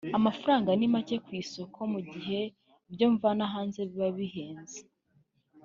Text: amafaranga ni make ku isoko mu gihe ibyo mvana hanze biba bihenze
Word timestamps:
amafaranga 0.17 0.69
ni 0.77 0.87
make 0.93 1.15
ku 1.25 1.31
isoko 1.41 1.79
mu 1.93 1.99
gihe 2.11 2.39
ibyo 2.89 3.07
mvana 3.15 3.43
hanze 3.53 3.79
biba 3.89 4.09
bihenze 4.17 4.79